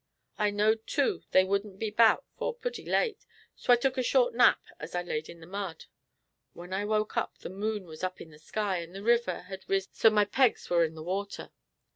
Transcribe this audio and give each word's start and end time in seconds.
I 0.39 0.49
knowed, 0.49 0.87
too, 0.87 1.25
they 1.29 1.43
wouldn't 1.43 1.77
be 1.77 1.91
'bout 1.91 2.25
'fore 2.35 2.55
purty 2.55 2.83
late, 2.83 3.23
so 3.55 3.71
I 3.71 3.75
took 3.75 3.99
a 3.99 4.01
short 4.01 4.33
nap 4.33 4.59
as 4.79 4.95
I 4.95 5.03
laid 5.03 5.29
in 5.29 5.41
the 5.41 5.45
mud. 5.45 5.85
When 6.53 6.73
I 6.73 6.85
woke 6.85 7.17
up 7.17 7.37
the 7.37 7.49
moon 7.51 7.85
war 7.85 7.93
up 8.01 8.19
in 8.19 8.31
the 8.31 8.39
sky, 8.39 8.77
and 8.79 8.95
the 8.95 9.03
river 9.03 9.41
had 9.41 9.63
riz 9.69 9.87
so 9.93 10.09
my 10.09 10.25
pegs 10.25 10.67
war 10.71 10.83
in 10.83 10.95
the 10.95 11.03
water. 11.03 11.51